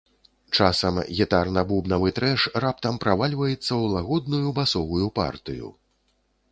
Часам 0.59 0.95
гітарна-бубнавы 1.19 2.09
трэш 2.21 2.47
раптам 2.65 2.99
правальваецца 3.05 3.61
ў 3.81 3.85
лагодную 3.97 4.47
басовую 4.61 5.07
партыю. 5.23 5.67